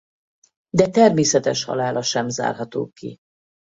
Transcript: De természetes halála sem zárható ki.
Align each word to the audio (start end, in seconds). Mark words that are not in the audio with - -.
De 0.69 0.89
természetes 0.89 1.63
halála 1.63 2.01
sem 2.01 2.29
zárható 2.29 2.87
ki. 2.93 3.17